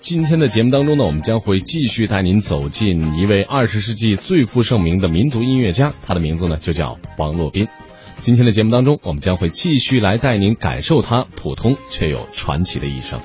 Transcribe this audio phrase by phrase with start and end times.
[0.00, 7.68] 今天的节目当中呢，我们将会继续带您走进一位二十世纪最负盛名的民族音乐家，他的名字呢就叫王洛宾。
[8.18, 13.20] 今天的节目当中，我们将会继续来带您感受他普通却又传奇的一生。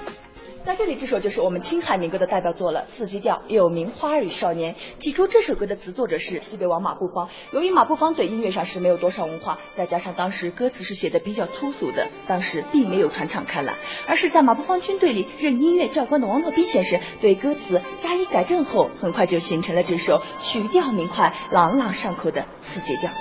[0.65, 4.73] 在这里，这首就是我们青海民歌的代表作了，《四季调》，又名《花儿与少年》。
[4.97, 7.29] 起初，这首歌的词作者是西北王马步芳。
[7.52, 13.75] 由于马步芳对音乐上是没有多少文化，再加上当时歌词是写的比较粗俗的，当时并没有传唱开来。
[14.07, 23.11] 而是在马步芳军队里任音乐教官的王洛宾先生对歌词加以改正后，很快就形成了这首曲调明快、朗朗上口的《四季调》。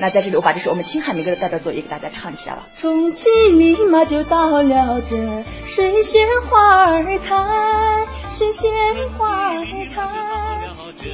[0.00, 2.68] 那在这里，我把这首我们青海民歌的代表作也给大家唱一下吧。
[2.74, 8.70] 风起立马就到了这，水仙花儿开，水仙
[9.18, 11.08] 花儿开了这。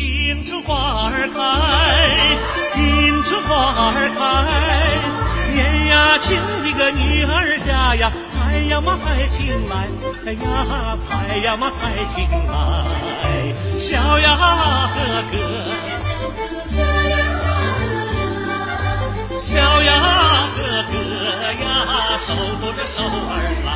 [0.00, 9.88] 迎春花儿开，迎春花儿开，年呀轻的个女儿家呀，采呀嘛采青来，
[10.26, 13.50] 哎呀采呀嘛采青来，
[13.80, 15.38] 小呀哥哥，
[22.22, 23.72] 手托着手儿来。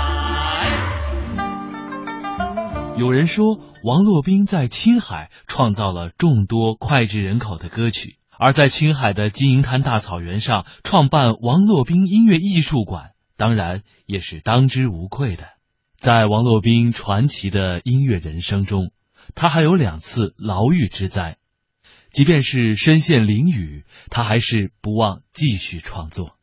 [2.96, 3.44] 有人说，
[3.82, 15.48] 王洛宾在青海创造了众多脍炙人口的歌曲，而在青海的金银滩大草原上创办王洛宾音乐艺术馆，当然也是当之无愧的。
[15.96, 18.92] 在王洛宾传奇的音乐人生中，
[19.34, 21.36] 他还有两次牢狱之灾。
[22.12, 26.35] 即便是身陷囹圄，他还是不忘继续创作。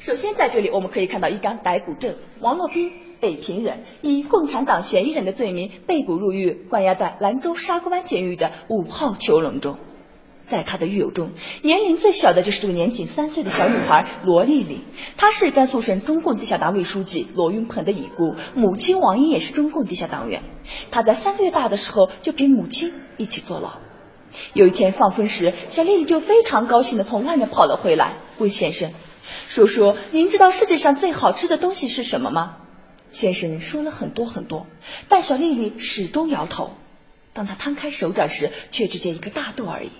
[0.00, 9.76] 首先，在这里我们可以看到一张逮捕证：王洛宾，北平人，以共产党嫌疑人的罪名被捕入狱，关押在兰州沙沟湾监狱的五号囚笼中。
[10.46, 14.78] 在他的狱友中，年龄最小的就是这个年仅三岁的小女孩罗丽丽。
[15.18, 20.42] 她是甘肃省中共地下党委书记罗云鹏的已故，母亲王英也是中共地下党员。
[20.90, 23.74] 她在三个月大的时候就陪母亲一起坐牢。
[24.54, 28.90] 有一天放风时，小丽丽就非常高兴的从外面跑了回来，问先生
[29.50, 32.58] ：“叔叔，您知道世界上最好吃的东西是什么吗？”
[33.10, 34.68] 先生说了很多很多，
[35.08, 36.70] 但小丽丽始终摇头。
[37.32, 39.90] 当他摊开手掌时，却只见一个大豆而已。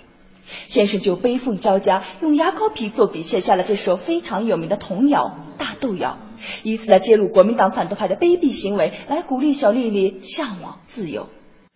[0.66, 6.18] 先生就悲愤交加，用牙膏皮做笔写下了这首非常有名的童谣《大豆谣》，
[6.62, 11.28] 以此来揭露国民党反动派的卑鄙行为，来鼓励小丽丽向往自由。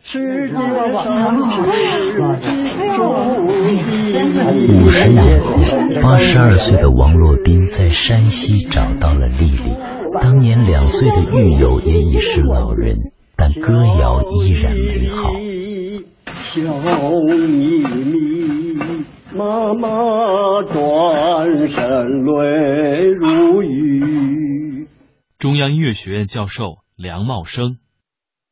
[0.04, 0.06] 五
[4.86, 5.56] 十年后，
[6.02, 9.74] 八十二岁的王洛宾在山西找到了丽丽。
[10.20, 15.32] 当年两岁的狱友也已是老人，但歌谣依然美好。
[16.26, 16.60] 小
[17.22, 18.74] 咪咪，
[19.34, 24.86] 妈妈转身泪如雨。
[25.38, 27.78] 中央音乐学院教授梁茂生，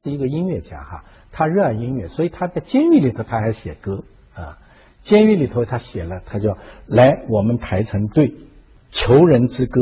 [0.02, 1.04] 一个音乐家哈。
[1.32, 4.04] 他热爱音乐，所以他在监狱里头他还写歌
[4.34, 4.59] 啊。
[5.04, 8.34] 监狱里头他写了，他叫来我们排成队，
[8.93, 9.81] 求人之歌、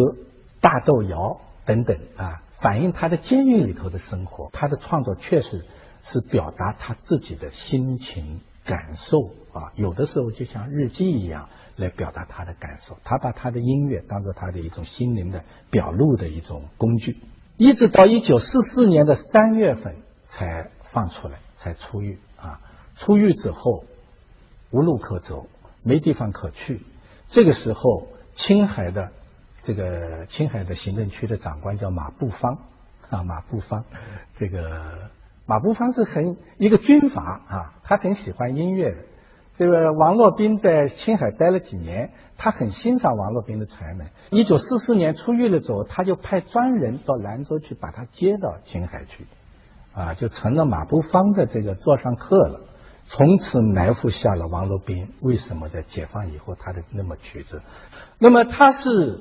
[0.63, 4.49] 大豆谣等等啊，反映他的监狱里头的生活。
[4.53, 5.67] 他的创作确实
[6.05, 9.21] 是表达他自己的心情感受
[9.53, 12.97] 啊，有的时候就像日记一样来表达他的感受。
[13.05, 17.19] 他把他的音乐当做他的一种心灵的表露的一种工具，
[17.59, 20.71] 一直到一九四四年的三月份才。
[20.93, 22.61] 放出来才出狱啊！
[22.97, 23.85] 出狱之后
[24.71, 25.47] 无路可走，
[25.83, 26.81] 没地方可去。
[27.29, 29.11] 这个时候，青海的
[29.63, 32.59] 这个青海的行政区的长官叫马步芳
[33.09, 33.85] 啊，马步芳。
[34.37, 35.11] 这个
[35.47, 38.97] 马步芳是很一个军阀啊，他很喜欢音乐的。
[39.57, 44.07] 这个王洛宾在青海待了几年，他很欣赏王洛宾的才能。
[44.31, 49.27] 一九四四年出狱了之后，他就派专人到兰州去把他接到青海去。
[49.93, 52.61] 啊，就成了马步芳的这个座上客了，
[53.09, 55.09] 从此埋伏下了王洛宾。
[55.21, 57.61] 为什么在解放以后他的那么曲折？
[58.19, 59.21] 那么他是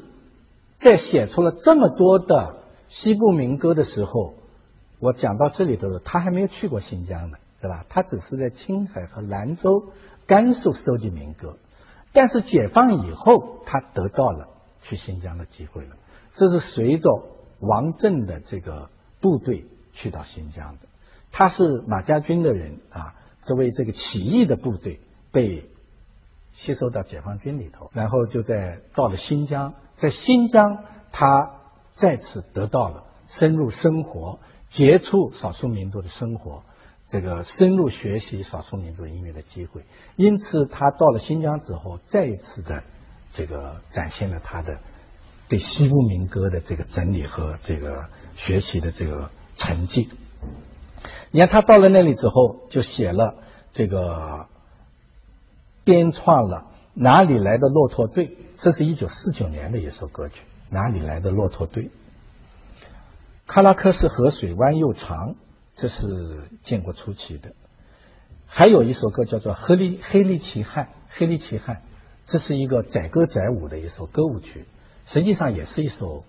[0.80, 2.58] 在写出了这么多的
[2.90, 4.36] 西部民歌的时候，
[5.00, 7.86] 我讲到这里的时候，他还没有去过新疆呢，对吧？
[7.90, 9.92] 他只是在青海和兰州、
[10.28, 11.58] 甘肃收集民歌。
[12.14, 14.50] 但是解放以后，他得到了
[14.84, 15.96] 去新疆的机会了。
[16.36, 17.24] 这是随着
[17.60, 18.90] 王震的这个
[19.20, 19.66] 部队。
[20.02, 20.88] 去到新疆的，
[21.32, 25.02] 他是马家军的人啊，作为这个起义的部队
[25.34, 25.66] 被
[26.54, 31.52] 吸收到解放军里头，然后就在到了新疆，在新疆他
[31.96, 36.64] 再次得到了深入生活、接触少数民族的生活，
[37.10, 39.82] 这个深入学习少数民族音乐的机会。
[40.16, 42.84] 因此，他到了新疆之后，再一次的
[43.34, 44.80] 这个展现了他的
[45.50, 48.06] 对西部民歌的这个整理和这个
[48.38, 49.30] 学习的这个。
[49.60, 50.10] 成绩，
[51.30, 53.36] 你看他到了那里之后，就写了
[53.74, 54.48] 这个，
[55.84, 56.66] 编创了
[56.96, 58.36] 哪里来的骆驼队？
[58.58, 60.42] 这是一九四九年的一首歌曲。
[60.72, 61.92] 哪里来的骆驼队？
[63.48, 65.36] 喀拉克斯河水弯又长，
[65.76, 67.54] 这是建国初期的。
[68.48, 71.82] 还有一首歌叫做《黑利黑利奇汉》，黑利奇汉，
[72.28, 74.66] 这是一个载歌载舞的一首歌舞曲，
[75.08, 76.24] 实际上也是一首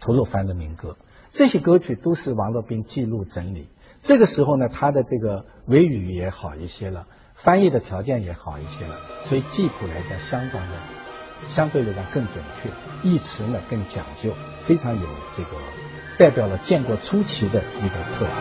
[0.00, 0.96] 吐鲁番的民歌。
[1.36, 3.68] 这些歌曲都是王洛宾记录整理。
[4.02, 8.96] 这个时候呢，他的这个维语也好一些了，翻译的条件也好一些了，
[9.26, 10.74] 所以记谱来讲相当的，
[11.54, 12.70] 相对来讲更准确，
[13.08, 14.30] 译词呢更讲究，
[14.66, 15.06] 非常有
[15.36, 15.50] 这个
[16.18, 18.34] 代表了建国初期的一个特点。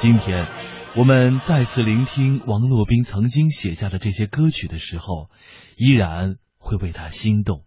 [0.00, 0.46] 今天，
[0.96, 5.28] 我们再次聆听王洛宾曾经写下的这些歌曲的时候，
[5.76, 7.66] 依然会为他心动。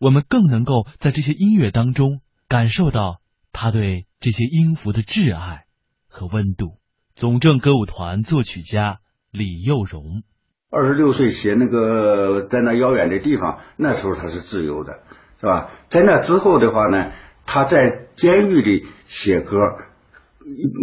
[0.00, 3.20] 我们更能够在这些音乐当中感受到
[3.52, 5.66] 他对这些音符的挚爱
[6.08, 6.80] 和温度。
[7.14, 8.98] 总政歌舞团作曲家
[9.30, 10.24] 李幼荣，
[10.70, 15.04] 二十六岁写那个在那遥远的地方，那时候他是自由的，
[15.38, 15.70] 是吧？
[15.90, 17.12] 在那之后的话呢，
[17.46, 19.54] 他在监狱里写歌。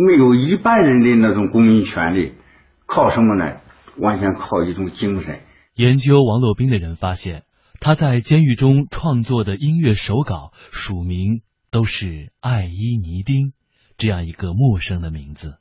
[0.08, 2.34] 没有一般人的那种公民权利，
[2.86, 3.58] 靠什么呢？
[3.98, 5.42] 完全靠一种精神。
[5.74, 7.44] 研究王洛宾的人发现，
[7.80, 11.42] 他在监狱中创作的音乐手稿署名
[11.72, 13.54] 都是艾依尼丁
[13.98, 15.58] 这样一个陌生的名字。